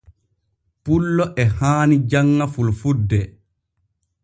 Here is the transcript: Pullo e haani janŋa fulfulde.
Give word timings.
Pullo 0.83 1.25
e 1.43 1.45
haani 1.59 1.97
janŋa 2.13 2.45
fulfulde. 2.55 3.21